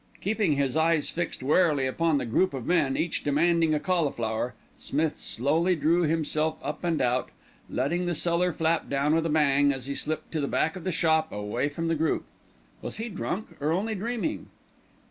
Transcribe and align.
Keeping 0.19 0.53
his 0.53 0.75
eyes 0.75 1.11
fixed 1.11 1.43
warily 1.43 1.85
upon 1.85 2.17
the 2.17 2.25
group 2.25 2.55
of 2.55 2.65
men, 2.65 2.97
each 2.97 3.23
demanding 3.23 3.75
a 3.75 3.79
cauliflower, 3.79 4.55
Smith 4.75 5.19
slowly 5.19 5.75
drew 5.75 6.01
himself 6.07 6.57
up 6.63 6.83
and 6.83 6.99
out, 6.99 7.29
letting 7.69 8.07
the 8.07 8.15
cellar 8.15 8.51
flap 8.51 8.89
down 8.89 9.13
with 9.13 9.27
a 9.27 9.29
bang 9.29 9.71
as 9.71 9.85
he 9.85 9.93
slipped 9.93 10.31
to 10.31 10.41
the 10.41 10.47
back 10.47 10.75
of 10.75 10.85
the 10.85 10.91
shop 10.91 11.31
away 11.31 11.69
from 11.69 11.87
the 11.87 11.93
group. 11.93 12.25
Was 12.81 12.97
he 12.97 13.09
drunk, 13.09 13.49
or 13.59 13.71
only 13.71 13.93
dreaming? 13.93 14.47